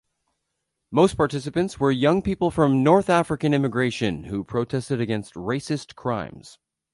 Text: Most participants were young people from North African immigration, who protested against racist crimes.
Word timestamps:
Most 0.89 1.15
participants 1.15 1.79
were 1.79 1.91
young 1.91 2.23
people 2.23 2.49
from 2.49 2.81
North 2.81 3.07
African 3.07 3.53
immigration, 3.53 4.23
who 4.23 4.43
protested 4.43 4.99
against 4.99 5.35
racist 5.35 5.93
crimes. 5.93 6.57